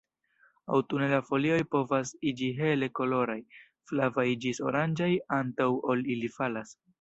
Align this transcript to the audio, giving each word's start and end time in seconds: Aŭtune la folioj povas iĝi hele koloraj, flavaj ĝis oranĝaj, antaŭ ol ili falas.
Aŭtune 0.77 1.09
la 1.09 1.17
folioj 1.25 1.59
povas 1.75 2.13
iĝi 2.31 2.47
hele 2.61 2.89
koloraj, 3.01 3.37
flavaj 3.93 4.27
ĝis 4.47 4.63
oranĝaj, 4.71 5.11
antaŭ 5.39 5.69
ol 5.93 6.03
ili 6.17 6.33
falas. 6.41 6.75